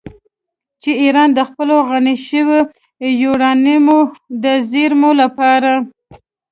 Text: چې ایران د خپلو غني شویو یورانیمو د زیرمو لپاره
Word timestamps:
چې 0.81 0.91
ایران 1.03 1.29
د 1.33 1.39
خپلو 1.49 1.75
غني 1.89 2.15
شویو 2.27 2.59
یورانیمو 3.23 3.99
د 4.43 4.45
زیرمو 4.69 5.11
لپاره 5.21 5.71